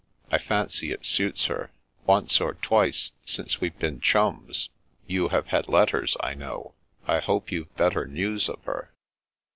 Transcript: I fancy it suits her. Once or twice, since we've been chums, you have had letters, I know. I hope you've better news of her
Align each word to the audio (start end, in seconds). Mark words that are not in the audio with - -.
I 0.31 0.39
fancy 0.39 0.91
it 0.91 1.05
suits 1.05 1.45
her. 1.45 1.69
Once 2.07 2.41
or 2.41 2.55
twice, 2.55 3.11
since 3.23 3.61
we've 3.61 3.77
been 3.77 4.01
chums, 4.01 4.69
you 5.05 5.27
have 5.27 5.49
had 5.49 5.67
letters, 5.67 6.17
I 6.21 6.33
know. 6.33 6.73
I 7.05 7.19
hope 7.19 7.51
you've 7.51 7.77
better 7.77 8.07
news 8.07 8.49
of 8.49 8.63
her 8.63 8.89